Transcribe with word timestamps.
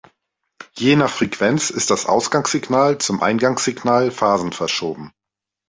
Je 0.75 0.95
nach 0.95 1.11
Frequenz 1.11 1.69
ist 1.69 1.91
das 1.91 2.07
Ausgangssignal 2.07 2.97
zum 2.97 3.21
Eingangssignal 3.21 4.09
phasenverschoben. 4.09 5.11